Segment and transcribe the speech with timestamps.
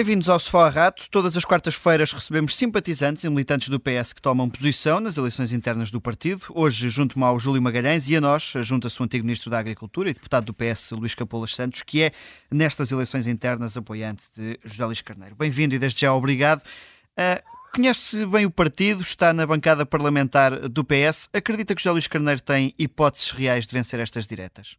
[0.00, 1.10] Bem-vindos ao Sofá Rato.
[1.10, 5.90] Todas as quartas-feiras recebemos simpatizantes e militantes do PS que tomam posição nas eleições internas
[5.90, 6.46] do partido.
[6.54, 10.14] Hoje junto-me ao Júlio Magalhães e a nós junta-se o antigo Ministro da Agricultura e
[10.14, 12.12] deputado do PS, Luís Capolas Santos, que é,
[12.50, 15.36] nestas eleições internas, apoiante de José Luís Carneiro.
[15.36, 16.62] Bem-vindo e desde já obrigado.
[16.62, 21.28] Uh, conhece bem o partido, está na bancada parlamentar do PS.
[21.30, 24.78] Acredita que José Luís Carneiro tem hipóteses reais de vencer estas diretas?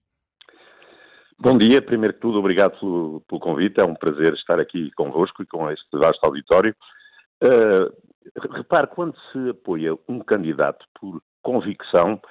[1.44, 5.42] Bom dia, primeiro que tudo, obrigado pelo, pelo, convite, é um prazer estar aqui convosco
[5.42, 6.76] e com este vasto auditório.
[7.44, 7.92] Uh,
[8.54, 12.22] repare, quando se apoia um candidato por convicção,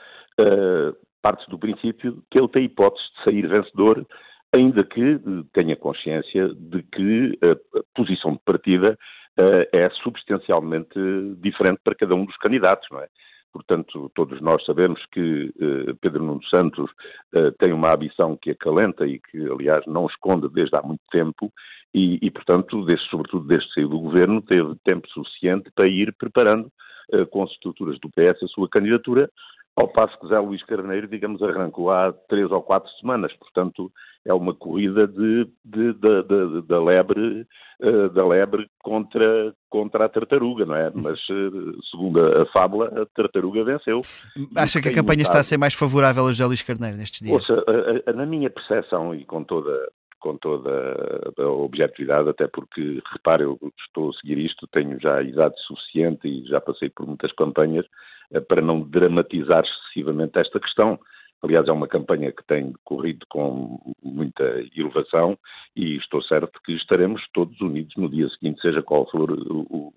[0.40, 4.06] uh, parte do princípio que ele tem hipótese de sair vencedor,
[4.52, 5.20] ainda que
[5.54, 8.96] tenha consciência de que a posição de partida
[9.72, 10.98] é substancialmente
[11.38, 13.08] diferente para cada um dos candidatos, não é?
[13.52, 16.90] Portanto, todos nós sabemos que eh, Pedro Nuno Santos
[17.34, 21.52] eh, tem uma ambição que acalenta e que, aliás, não esconde desde há muito tempo
[21.92, 26.70] e, e portanto, desde, sobretudo desde saiu do governo, teve tempo suficiente para ir preparando
[27.12, 29.28] eh, com as estruturas do PS a sua candidatura
[29.76, 33.32] ao passo que Zé Luís Carneiro, digamos, arrancou há três ou quatro semanas.
[33.34, 33.90] Portanto,
[34.26, 37.46] é uma corrida de, de, de, da lebre,
[38.14, 40.90] da lebre contra, contra a tartaruga, não é?
[40.94, 44.02] Mas, uh, segundo a, fábula, a tartaruga venceu.
[44.54, 47.48] Acha que a campanha está a ser mais favorável a José Luís Carneiro nestes dias?
[47.48, 47.64] Ouça,
[48.14, 50.70] na minha percepção e com toda com toda
[51.38, 56.46] a objetividade, até porque, repare, eu estou a seguir isto, tenho já idade suficiente e
[56.46, 57.88] já passei por muitas campanhas eh,
[58.48, 60.98] para não dramatizar excessivamente esta questão.
[61.42, 64.44] Aliás, é uma campanha que tem corrido com muita
[64.76, 65.38] elevação
[65.74, 69.92] e estou certo que estaremos todos unidos no dia seguinte, seja qual for o, o,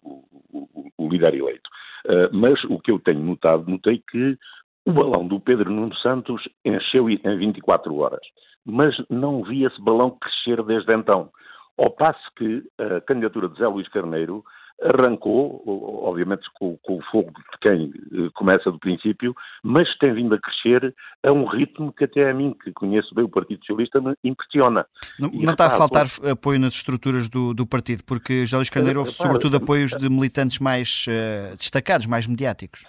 [0.53, 1.69] o, o líder eleito.
[2.05, 4.37] Uh, mas o que eu tenho notado, notei que
[4.85, 8.25] o balão do Pedro Nuno Santos encheu em 24 horas,
[8.65, 11.29] mas não vi esse balão crescer desde então.
[11.77, 14.43] Ao passo que a candidatura de Zé Luís Carneiro
[14.83, 15.63] arrancou,
[16.03, 20.39] obviamente com, com, o fogo de quem eh, começa do princípio, mas tem vindo a
[20.39, 24.15] crescer a um ritmo que até a mim, que conheço bem o Partido Socialista, me
[24.23, 24.85] impressiona.
[25.19, 28.99] Não, não está a faltar apoio nas estruturas do, do partido, porque já Luís Carneiro
[28.99, 32.83] houve sobretudo apoios de militantes mais uh, destacados, mais mediáticos.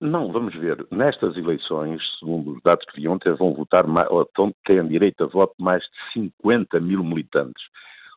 [0.00, 0.84] Não, vamos ver.
[0.90, 4.28] Nestas eleições, segundo os dados que vi ontem, vão votar, ou
[4.66, 7.62] têm direito a voto mais de 50 mil militantes.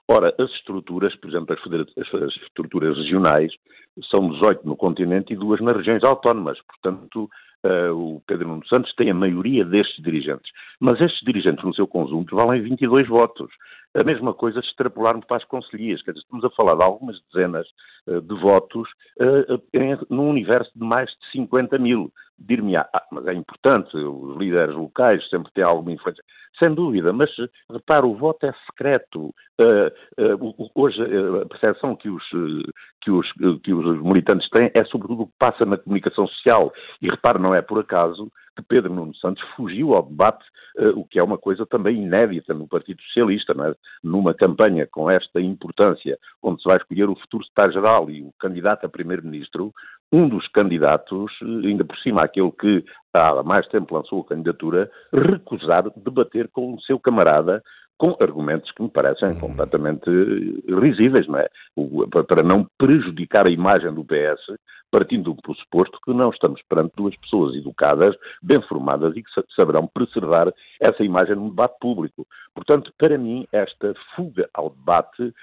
[0.08, 3.52] Ora, as estruturas, por exemplo, as, as, estruturas regionais,
[4.10, 6.60] são 18 no continente e duas nas regiões autónomas.
[6.62, 7.30] Portanto,
[7.66, 10.52] uh, o Pedro Nuno Santos tem a maioria destes dirigentes.
[10.80, 13.52] Mas estes dirigentes, no seu conjunto, valem 22 votos.
[13.96, 16.02] A mesma coisa se extrapolarmos para as conselhias.
[16.02, 17.66] Quer dizer, estamos a falar de algumas dezenas
[18.08, 18.90] uh, de votos
[19.22, 22.12] uh, em, num universo de mais de 50 mil.
[22.38, 26.22] Dir-me, ah, mas é importante, os líderes locais sempre têm alguma influência.
[26.60, 27.30] Sem dúvida, mas
[27.72, 29.34] repara, o voto é secreto.
[29.60, 31.02] Uh, hoje
[31.42, 32.24] a percepção que os,
[33.02, 33.32] que, os,
[33.64, 36.74] que os militantes têm é sobretudo o que passa na comunicação social.
[37.02, 40.44] E repare, não é por acaso que Pedro Nuno Santos fugiu ao debate,
[40.78, 43.76] uh, o que é uma coisa também inédita no Partido Socialista, é?
[44.04, 48.86] numa campanha com esta importância, onde se vai escolher o futuro secretário-geral e o candidato
[48.86, 49.74] a primeiro-ministro,
[50.12, 55.84] um dos candidatos, ainda por cima aquele que há mais tempo lançou a candidatura, recusar
[55.98, 57.62] debater com o seu camarada
[57.98, 59.40] com argumentos que me parecem uhum.
[59.40, 60.10] completamente
[60.68, 61.48] risíveis, não é?
[62.28, 64.58] Para não prejudicar a imagem do PS,
[64.92, 69.88] partindo do pressuposto que não estamos perante duas pessoas educadas, bem formadas e que saberão
[69.88, 72.26] preservar essa imagem no debate público.
[72.54, 75.34] Portanto, para mim, esta fuga ao debate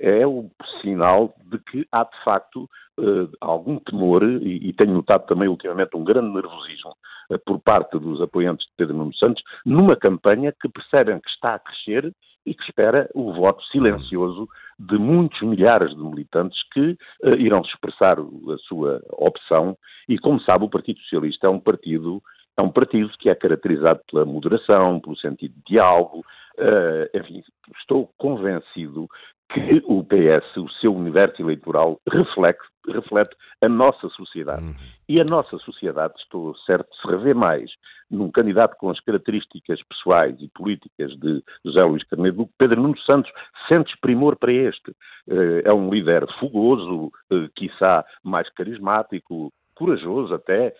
[0.00, 0.50] é o
[0.80, 2.68] sinal de que há de facto
[2.98, 6.94] uh, algum temor, e, tenho notado também ultimamente um grande nervosismo
[7.30, 11.54] uh, por parte dos apoiantes de Pedro Nuno Santos, numa campanha que percebem que está
[11.54, 12.12] a crescer
[12.44, 16.96] e que espera o voto silencioso de muitos milhares de militantes que
[17.38, 19.76] irão expressar a sua opção.
[20.08, 22.22] E, como sabe, o Partido Socialista é um partido
[22.56, 26.24] é um partido que é caracterizado pela moderação, pelo sentido de diálogo.
[26.58, 27.42] Uh, enfim,
[27.78, 29.08] estou convencido
[29.52, 34.64] que o PS, o seu universo eleitoral, reflete, reflete a nossa sociedade.
[34.64, 34.74] Uhum.
[35.08, 37.70] E a nossa sociedade, estou certo, se revê mais
[38.10, 42.80] num candidato com as características pessoais e políticas de José Luís Carneiro do que Pedro
[42.80, 43.30] Nuno Santos
[43.68, 44.90] sente primor para este.
[45.28, 50.74] Uh, é um líder fogoso, uh, quiçá mais carismático, corajoso até, eh,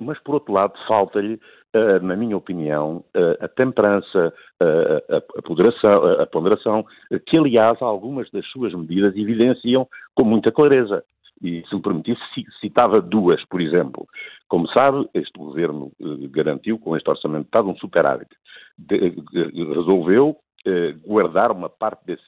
[0.00, 1.38] mas, por outro lado, falta-lhe,
[1.72, 6.86] eh, na minha opinião, eh, a temperança, a ponderação, a ponderação,
[7.26, 11.04] que, aliás, algumas das suas medidas evidenciam com muita clareza.
[11.42, 12.20] E, se me permitisse,
[12.60, 14.06] citava duas, por exemplo.
[14.48, 15.92] Como sabe, este governo
[16.30, 18.30] garantiu, com este orçamento de Estado, um superávit.
[18.78, 19.14] De,
[19.74, 20.36] resolveu
[20.66, 22.24] eh, guardar uma parte desse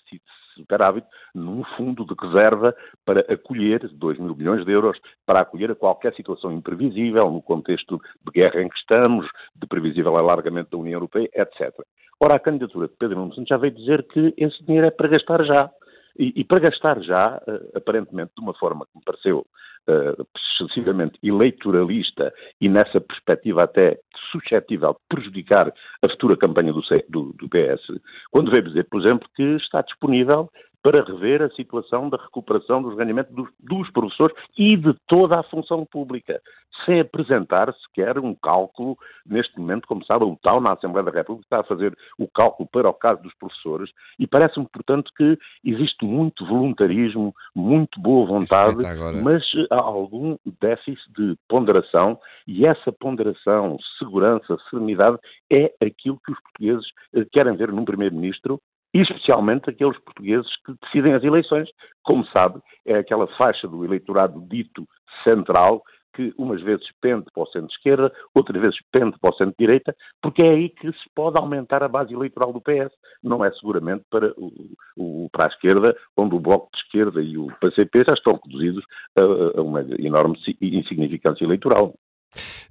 [0.58, 2.74] superávit num fundo de reserva
[3.04, 7.98] para acolher 2 mil milhões de euros, para acolher a qualquer situação imprevisível no contexto
[8.24, 11.74] de guerra em que estamos, de previsível alargamento da União Europeia, etc.
[12.20, 15.08] Ora, a candidatura de Pedro Nuno Santos já veio dizer que esse dinheiro é para
[15.08, 15.70] gastar já.
[16.18, 19.46] E, e para gastar já, uh, aparentemente, de uma forma que me pareceu
[19.88, 20.26] uh,
[20.60, 23.98] excessivamente eleitoralista e nessa perspectiva até
[24.30, 25.72] suscetível de prejudicar
[26.02, 28.00] a futura campanha do, do, do PS,
[28.30, 30.50] quando veio dizer, por exemplo, que está disponível
[30.82, 35.42] para rever a situação da recuperação dos rendimentos dos, dos, professores e de toda a
[35.42, 36.40] função pública,
[36.84, 38.96] sem apresentar sequer um cálculo,
[39.26, 42.68] neste momento, como sabe, o tal na Assembleia da República está a fazer o cálculo
[42.70, 48.76] para o caso dos professores e parece-me, portanto, que existe muito voluntarismo, muito boa vontade,
[49.22, 55.18] mas há algum déficit de ponderação e essa ponderação, segurança, serenidade
[55.50, 58.60] é aquilo que os portugueses eh, querem ver num primeiro-ministro
[58.94, 61.68] e especialmente aqueles portugueses que decidem as eleições.
[62.02, 64.86] Como sabe, é aquela faixa do eleitorado dito
[65.22, 65.82] central
[66.14, 70.50] que umas vezes pende para o centro-esquerda, outras vezes pende para o centro-direita, porque é
[70.50, 72.92] aí que se pode aumentar a base eleitoral do PS.
[73.22, 74.52] Não é seguramente para, o,
[74.96, 78.84] o, para a esquerda, onde o Bloco de Esquerda e o PCP já estão reduzidos
[79.16, 79.20] a,
[79.60, 81.94] a uma enorme insignificância eleitoral.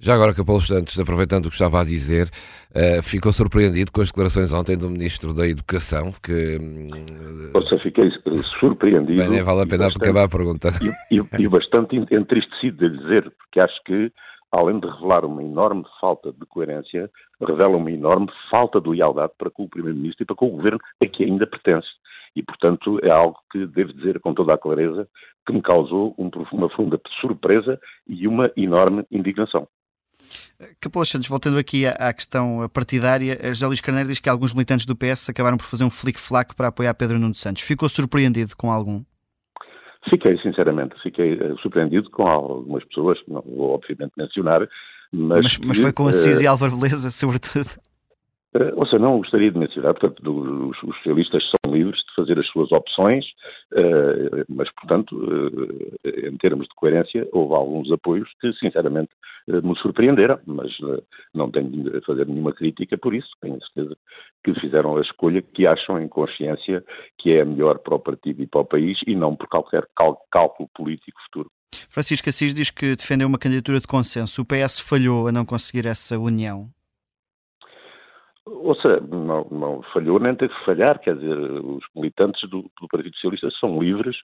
[0.00, 2.28] Já agora, Capolo Santos, aproveitando o que estava a dizer,
[2.70, 6.56] uh, ficou surpreendido com as declarações ontem do Ministro da Educação, que...
[6.56, 8.10] Uh, Ouça, fiquei
[8.42, 9.18] surpreendido.
[9.18, 10.68] Bem, nem vale a pena bastante, acabar a pergunta.
[11.10, 14.12] E, e, e bastante entristecido de dizer, porque acho que,
[14.52, 17.10] além de revelar uma enorme falta de coerência,
[17.40, 20.78] revela uma enorme falta de lealdade para com o Primeiro-Ministro e para com o Governo
[21.02, 21.88] a que ainda pertence.
[22.36, 25.08] E, portanto, é algo que devo dizer com toda a clareza
[25.46, 29.66] que me causou um, uma profunda surpresa e uma enorme indignação.
[30.80, 34.96] Capô Santos, voltando aqui à questão partidária, José Luís Carneiro diz que alguns militantes do
[34.96, 37.62] PS acabaram por fazer um flic-flac para apoiar Pedro Nuno Santos.
[37.62, 39.02] Ficou surpreendido com algum?
[40.10, 44.68] Fiquei, sinceramente, fiquei uh, surpreendido com algumas pessoas, não vou obviamente mencionar,
[45.12, 45.42] mas...
[45.42, 47.68] Mas, mas foi com a Assis uh, e Álvaro Beleza, sobretudo.
[48.54, 52.38] Uh, ou seja, não gostaria de mencionar, portanto, os, os socialistas são livres de fazer
[52.38, 53.26] as suas opções,
[53.72, 59.10] uh, mas, portanto, uh, em termos de coerência, houve alguns apoios que, sinceramente,
[59.46, 60.70] me surpreenderam, mas
[61.32, 63.96] não tenho de fazer nenhuma crítica por isso, tenho certeza
[64.44, 66.84] que fizeram a escolha que acham em consciência
[67.18, 69.86] que é a melhor para o partido e para o país e não por qualquer
[70.30, 71.50] cálculo político futuro.
[71.88, 74.42] Francisco Assis diz que defendeu uma candidatura de consenso.
[74.42, 76.68] O PS falhou a não conseguir essa união.
[78.50, 82.88] Ou seja, não, não, falhou nem teve que falhar, quer dizer, os militantes do, do,
[82.90, 84.16] Partido Socialista são livres,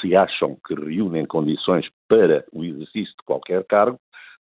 [0.00, 3.98] se acham que reúnem condições para o exercício de qualquer cargo,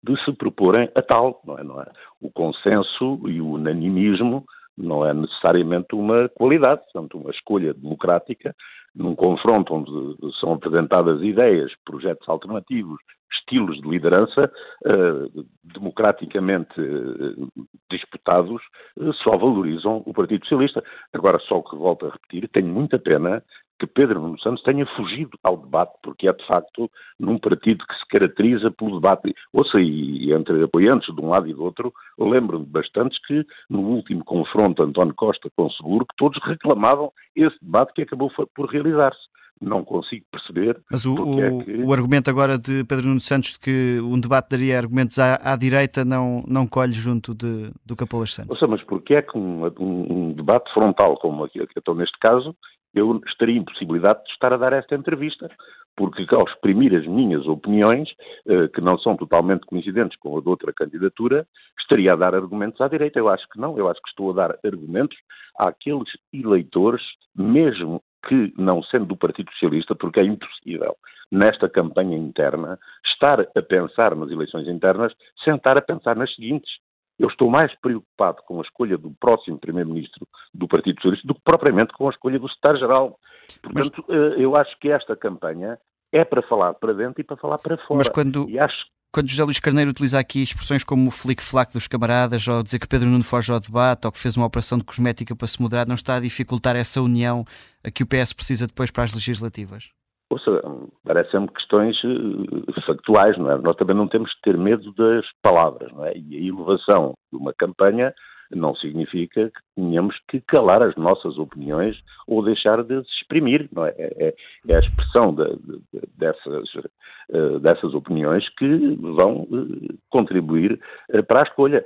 [0.04, 1.64] de se proporem a tal, não é?
[1.64, 1.86] Não é?
[2.22, 4.44] O consenso e o unanimismo
[4.78, 8.56] não é necessariamente uma qualidade, portanto, uma escolha democrática,
[8.96, 9.92] num confronto onde
[10.40, 13.00] são apresentadas ideias, projetos alternativos,
[13.32, 14.52] estilos de liderança
[14.86, 17.52] uh, democraticamente uh,
[17.90, 18.62] disputados,
[18.98, 20.84] uh, só valorizam o Partido Socialista.
[21.12, 23.44] Agora, só o que volto a repetir, tenho muita pena
[23.84, 27.96] que Pedro Nuno Santos tenha fugido ao debate, porque é de facto num partido que
[27.96, 29.36] se caracteriza pelo debate.
[29.52, 34.24] Ouça, e entre apoiantes de um lado e do outro, lembro-me bastante que no último
[34.24, 39.34] confronto António Costa com o Seguro, que todos reclamavam esse debate que acabou por realizar-se
[39.62, 40.82] não consigo perceber.
[40.92, 41.84] Mas o, o, é que...
[41.84, 45.56] o, argumento agora de Pedro Nuno Santos de que um debate daria argumentos à, à
[45.56, 48.58] direita não, não colhe junto de, do Capolas Santos.
[48.58, 52.18] Seja, mas porquê é que um, um, um, debate frontal como aquele que estou neste
[52.20, 52.56] caso,
[52.94, 55.50] eu estaria impossibilidade de estar a dar esta entrevista?
[55.96, 58.10] Porque ao exprimir as minhas opiniões,
[58.48, 61.48] eh, que não são totalmente coincidentes com a de outra candidatura,
[61.80, 63.20] estaria a dar argumentos à direita.
[63.20, 65.18] Eu acho que não, eu acho que estou a dar argumentos
[65.58, 67.04] àqueles eleitores,
[67.36, 70.96] mesmo que, não sendo do Partido Socialista, porque é impossível,
[71.32, 76.72] nesta campanha interna, estar a pensar nas eleições internas sem estar a pensar nas seguintes.
[77.20, 81.42] Eu estou mais preocupado com a escolha do próximo Primeiro-Ministro do Partido Socialista do que
[81.44, 83.20] propriamente com a escolha do Secretário-Geral.
[83.62, 84.18] Portanto, Mas...
[84.18, 85.78] Eh, eu acho que esta campanha
[86.12, 88.00] é para falar para dentro e para falar para fora.
[88.00, 88.50] Mas quando...
[88.50, 92.64] E acho quando José Luís Carneiro utiliza aqui expressões como o flic-flac dos camaradas, ou
[92.64, 95.48] dizer que Pedro Nuno foge ao debate, ou que fez uma operação de cosmética para
[95.48, 97.46] se moderar, não está a dificultar essa união
[97.84, 99.92] a que o PS precisa depois para as legislativas?
[100.34, 100.62] Ouça,
[101.04, 103.58] parecem-me questões eh, factuais, não é?
[103.60, 106.14] Nós também não temos que ter medo das palavras, não é?
[106.16, 108.12] E a elevação de uma campanha
[108.56, 113.68] não significa que tenhamos que calar as nossas opiniões ou deixar de se exprimir.
[113.72, 113.94] Não é?
[113.98, 114.36] É, é,
[114.70, 115.82] é a expressão de, de,
[116.18, 120.80] dessas, uh, dessas opiniões que vão uh, contribuir
[121.14, 121.84] uh, para a escolha.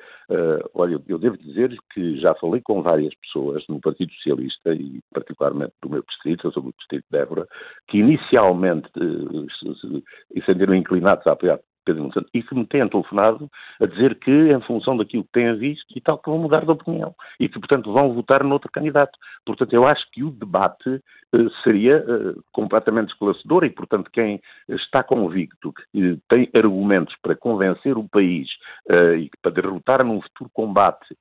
[0.74, 5.74] olha, eu devo dizer que já falei com várias pessoas no Partido Socialista e particularmente
[5.82, 7.48] do meu distrito, sobre o distrito de Évora,
[7.88, 13.50] que inicialmente se sentiram inclinados a apoiar Pedro e que me têm telefonado
[13.82, 16.72] a dizer que, em função daquilo que têm visto e tal, que vão mudar de
[16.72, 19.17] opinião e que, portanto, vão votar noutro candidato.
[19.46, 21.01] Portanto, eu acho que o debate
[21.34, 27.98] eh, seria eh, completamente esclarecedor e, portanto, quem está convicto que tem argumentos para convencer
[27.98, 28.48] o país
[28.89, 31.15] e para derrotar num futuro combate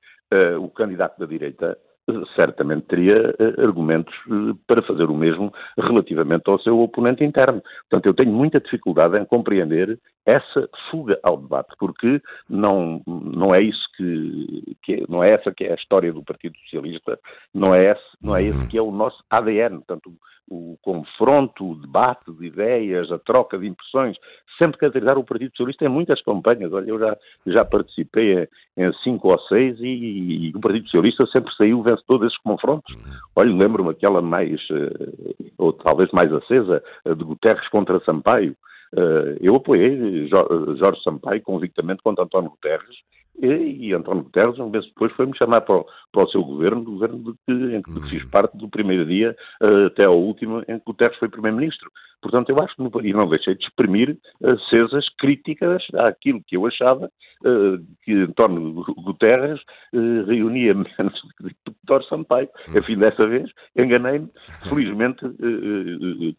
[0.59, 1.77] o candidato da direita,
[2.35, 7.61] certamente teria uh, argumentos uh, para fazer o mesmo relativamente ao seu oponente interno.
[7.89, 13.61] Portanto, eu tenho muita dificuldade em compreender essa fuga ao debate, porque não, não é
[13.61, 17.19] isso que, que é, não é essa que é a história do Partido Socialista,
[17.53, 18.67] não é esse, não é esse uhum.
[18.67, 19.77] que é o nosso ADN.
[19.77, 20.11] Portanto,
[20.49, 24.15] o confronto, o debate de ideias, a troca de impressões,
[24.57, 26.71] sempre caracterizar o Partido Socialista em muitas campanhas.
[26.71, 31.53] Olha, eu já, já participei em, cinco ou seis e, e, o Partido Socialista sempre
[31.55, 32.95] saiu vencedor desses confrontos.
[33.35, 38.55] Olha, lembro-me aquela mais, eh, ou talvez mais acesa, de Guterres contra Sampaio.
[38.95, 42.95] Eh, eu apoiei Jorge Sampaio convictamente contra António Guterres
[43.41, 46.83] e, e António Guterres, um mês depois, foi-me chamar para o, para o seu governo,
[46.83, 48.09] do governo de que, em que uhum.
[48.09, 51.91] fiz parte do primeiro dia uh, até ao último em que Guterres foi primeiro-ministro.
[52.21, 57.05] Portanto, eu acho que, e não deixei de exprimir acesas críticas àquilo que eu achava
[57.05, 59.61] uh, que António Guterres
[59.93, 61.21] reunia menos
[61.87, 62.03] Dr.
[62.07, 62.49] Sampaio.
[62.67, 62.77] Uhum.
[62.77, 64.29] Enfim, dessa vez, enganei-me.
[64.69, 65.25] Felizmente,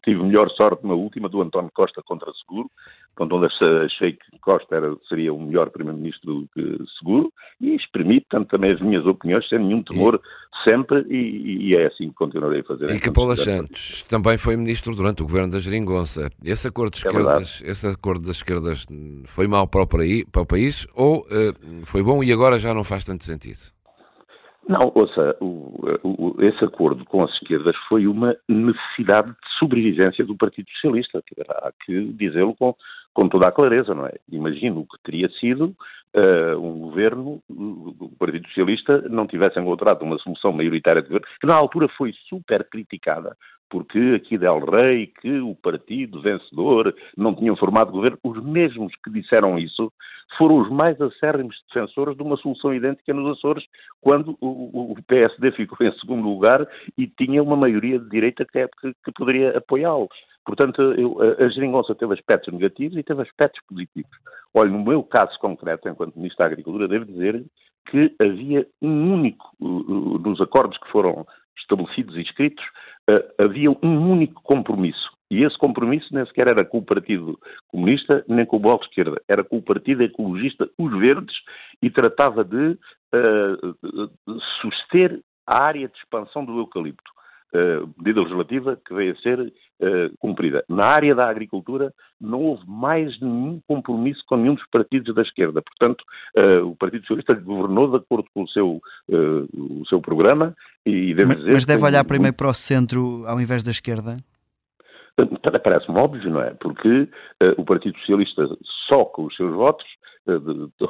[0.03, 2.69] tive melhor sorte na última, do António Costa contra Seguro,
[3.15, 8.71] quando achei que Costa era, seria o melhor primeiro-ministro que seguro e exprimi, portanto, também
[8.71, 10.63] as minhas opiniões sem nenhum temor, e...
[10.63, 12.89] sempre, e, e, é assim que continuarei a fazer.
[12.91, 16.29] E Capola Santos também foi ministro durante o governo da Geringonça.
[16.43, 18.85] Esse acordo, de é esquerdas, esse acordo das esquerdas
[19.25, 22.85] foi mau para o, para o país ou uh, foi bom e agora já não
[22.85, 23.78] faz tanto sentido?
[24.69, 25.73] Não, ouça, o,
[26.03, 31.23] o, esse acordo com as esquerdas foi uma necessidade de sobrevivência do Partido Socialista.
[31.49, 32.75] Há que dizê-lo com,
[33.19, 34.13] com toda a clareza, não é?
[34.31, 35.75] Imagino que teria sido
[36.15, 41.45] uh, um governo, o Partido Socialista, não tivesse encontrado uma solução maioritária de governo, que
[41.45, 43.35] na altura foi super criticada,
[43.69, 49.11] porque aqui Del Rey, que o partido vencedor não tinha formado governo, os mesmos que
[49.11, 49.91] disseram isso
[50.37, 53.65] foram os mais acérrimos defensores de uma solução idêntica nos Açores,
[53.99, 56.65] quando o, o PSD ficou em segundo lugar
[56.97, 60.07] e tinha uma maioria de direita que, que, que poderia apoiá-lo.
[60.45, 64.11] Portanto, eu, a geringonça teve aspectos negativos e teve aspectos positivos.
[64.53, 67.45] Olha, no meu caso concreto, enquanto Ministro da Agricultura, devo dizer
[67.87, 71.25] que havia um único, nos acordos que foram
[71.57, 72.63] estabelecidos e escritos,
[73.37, 75.09] havia um único compromisso.
[75.31, 78.89] E esse compromisso nem sequer era com o Partido Comunista nem com o Bloco de
[78.89, 81.35] Esquerda, era com o Partido Ecologista Os Verdes
[81.81, 82.77] e tratava de
[83.13, 84.11] uh,
[84.61, 87.11] suster a área de expansão do eucalipto.
[87.51, 90.63] Uh, medida legislativa que veio a ser uh, cumprida.
[90.69, 91.91] Na área da agricultura
[92.21, 95.59] não houve mais nenhum compromisso com nenhum dos partidos da esquerda.
[95.59, 96.03] Portanto,
[96.37, 98.79] uh, o Partido Socialista governou de acordo com o seu,
[99.09, 101.53] o seu programa e deve mas, dizer...
[101.53, 104.17] Mas deve olhar primeiro para o centro ao invés da esquerda?
[105.63, 106.51] Parece-me óbvio, não é?
[106.55, 107.07] Porque
[107.57, 108.47] o Partido Socialista
[108.87, 109.85] só com os seus votos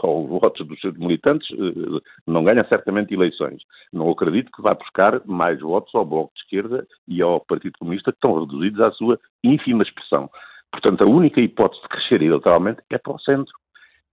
[0.03, 3.62] aos votos dos seus militantes, eh, não ganha certamente eleições.
[3.93, 8.12] Não acredito que vá buscar mais votos ao Bloco de Esquerda e ao Partido Comunista,
[8.12, 10.29] que estão reduzidos à sua ínfima expressão.
[10.71, 13.53] Portanto, a única hipótese de crescer eleitoralmente é para o centro.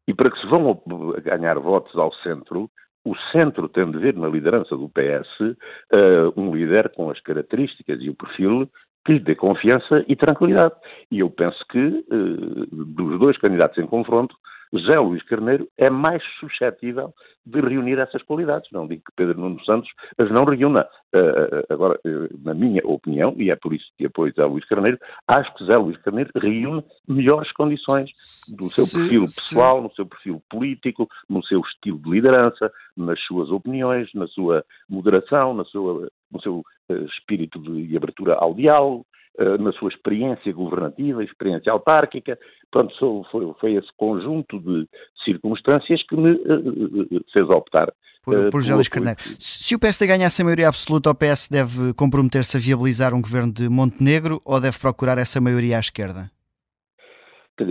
[0.09, 0.81] E para que se vão
[1.23, 2.71] ganhar votos ao centro,
[3.05, 8.01] o centro tem de ver na liderança do PS uh, um líder com as características
[8.01, 8.69] e o perfil
[9.07, 10.75] que lhe dê confiança e tranquilidade.
[11.11, 14.37] E eu penso que, uh, dos dois candidatos em confronto,
[14.73, 18.69] José Luís Carneiro é mais suscetível de reunir essas qualidades.
[18.73, 20.87] Não digo que Pedro Nuno Santos as não reúna.
[21.15, 24.99] Uh, agora, uh, na minha opinião, e é por isso que apoio José Luís Carneiro,
[25.29, 28.11] acho que José Luís Carneiro reúne melhores condições
[28.49, 29.83] do seu sim, perfil pessoal, sim.
[29.85, 35.55] no seu perfil político, no seu estilo de liderança, nas suas opiniões, na sua moderação,
[35.55, 39.07] na sua, no seu uh, espírito de abertura ao diálogo.
[39.39, 42.39] Eh, na sua experiência governativa, experiência autárquica.
[42.71, 44.89] Pronto, foi, foi esse conjunto de
[45.25, 47.93] circunstâncias que me uh, fez optar.
[48.25, 49.21] Por, por José Carneiro.
[49.39, 53.53] Se o PSD ganhasse a maioria absoluta, o PS deve comprometer-se a viabilizar um governo
[53.53, 56.31] de Montenegro ou deve procurar essa maioria à esquerda?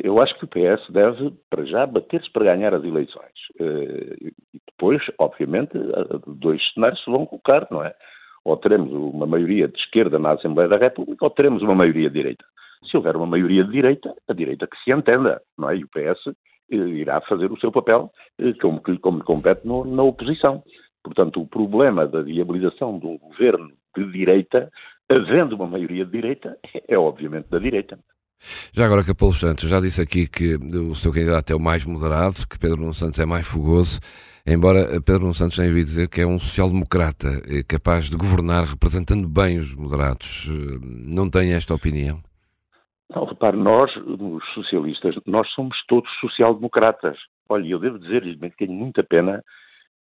[0.04, 3.34] Eu acho que o PS deve, para já, bater-se para ganhar as eleições.
[3.60, 4.16] Eh,
[4.54, 5.72] e depois, obviamente,
[6.28, 7.94] dois cenários se vão colocar, não é?
[8.46, 12.16] Ou teremos uma maioria de esquerda na Assembleia da República ou teremos uma maioria de
[12.16, 12.46] direita.
[12.90, 15.78] Se houver uma maioria de direita, a direita que se entenda, não é?
[15.78, 16.28] E o PS
[16.72, 20.64] eh, irá fazer o seu papel eh, como, como compete no, na oposição.
[21.04, 24.72] Portanto, o problema da viabilização de um governo de direita,
[25.10, 27.98] havendo uma maioria de direita, é, é obviamente da direita.
[28.74, 32.48] Já agora, Capolo Santos, já disse aqui que o seu candidato é o mais moderado,
[32.50, 34.00] que Pedro Nuno Santos é mais fogoso,
[34.46, 38.66] embora Pedro Nuno Santos tenha ouvido dizer que é um social-democrata eh, capaz de governar
[38.66, 40.48] representando bem os moderados.
[40.50, 42.20] Eh, não tem esta opinião?
[43.14, 47.18] Não, repare, nós, os socialistas, nós somos todos social-democratas.
[47.48, 49.44] Olha, eu devo dizer-lhe que tenho muita pena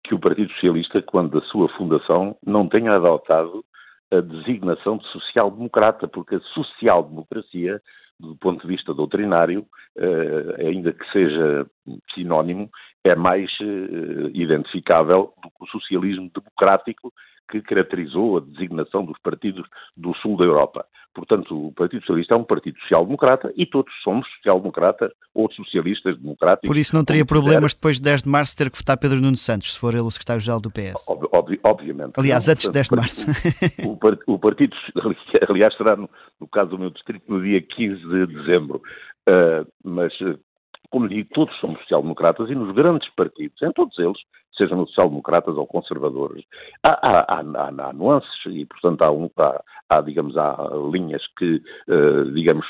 [0.02, 3.64] que o Partido Socialista, quando da sua fundação, não tenha adotado
[4.10, 7.80] a designação de social-democrata, porque a social-democracia
[8.18, 9.66] do ponto de vista doutrinário,
[9.96, 11.66] eh, ainda que seja
[12.14, 12.70] sinónimo,
[13.04, 17.12] é mais eh, identificável do que o socialismo democrático
[17.50, 20.86] que caracterizou a designação dos partidos do sul da Europa.
[21.14, 26.66] Portanto, o Partido Socialista é um partido social-democrata e todos somos social-democratas ou socialistas democráticos.
[26.68, 29.36] Por isso não teria problemas depois de 10 de março ter que votar Pedro Nuno
[29.36, 31.06] Santos, se for ele o secretário-geral do PS?
[31.06, 32.14] Ob ob obviamente.
[32.16, 33.26] Aliás, antes de 10 de março.
[34.26, 34.76] O, Partido,
[35.48, 38.82] aliás, será no, no, caso do meu distrito no dia 15 de dezembro.
[39.28, 40.12] Uh, mas
[40.94, 44.16] como digo, todos somos social-democratas e nos grandes partidos, em todos eles,
[44.56, 46.44] sejam social-democratas ou conservadores,
[46.84, 49.28] há, há, há, há, nuances e, portanto, há, um,
[49.88, 50.56] há, digamos, há
[50.92, 52.64] linhas que, uh, digamos,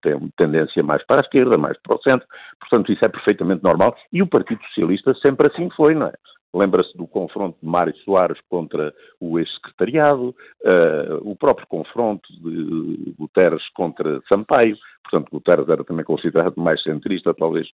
[0.00, 2.26] têm tendência mais para a esquerda, mais para o centro,
[2.60, 6.14] portanto, isso é perfeitamente normal e o Partido Socialista sempre assim foi, não é?
[6.54, 13.62] Lembra-se do confronto de Mário Soares contra o ex-secretariado, uh, o próprio confronto de Guterres
[13.74, 14.76] contra Sampaio.
[15.02, 17.68] Portanto, Guterres era também considerado mais centrista, talvez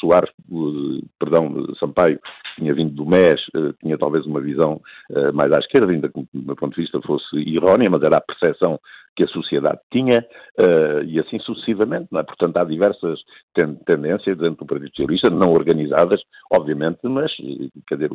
[0.00, 2.20] Soares, uh, perdão, Sampaio,
[2.56, 4.80] tinha vindo do MES, uh, tinha talvez uma visão
[5.34, 8.20] mais à esquerda, ainda que, do meu ponto de vista, fosse errónea, mas era a
[8.20, 8.78] percepção
[9.14, 10.24] que a sociedade tinha,
[11.06, 12.08] e assim sucessivamente.
[12.16, 12.22] É?
[12.22, 13.20] Portanto, há diversas
[13.54, 17.30] ten tendências dentro do Partido Socialista, não organizadas, obviamente, mas,
[17.86, 18.10] quer dizer,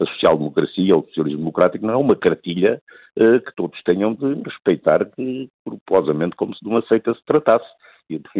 [0.00, 2.82] a social-democracia o socialismo democrático não é uma cartilha
[3.16, 7.66] que todos tenham de respeitar que, proposamente, como se de uma seita se tratasse.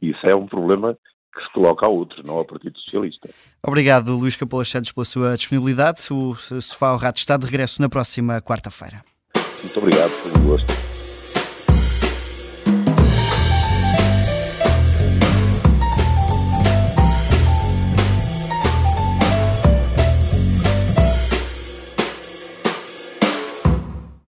[0.00, 0.96] E, isso é um problema
[1.34, 3.28] que se coloca a outros, não ao Partido Socialista.
[3.62, 6.00] Obrigado, Luís Capolas Santos, pela sua disponibilidade.
[6.10, 9.04] O Sofá ao Rato está de regresso na próxima quarta-feira.
[9.62, 10.87] Muito obrigado, foi um gosto.